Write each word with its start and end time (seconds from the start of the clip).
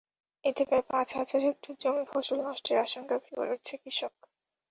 এতে 0.43 0.61
প্রায় 0.65 0.85
পাঁচ 0.91 1.07
হাজার 1.17 1.39
হেক্টর 1.47 1.73
জমির 1.81 2.07
ফসল 2.11 2.37
নষ্টের 2.41 2.77
আশঙ্কা 2.85 3.17
করছে 3.25 3.73
কৃষক। 3.81 4.13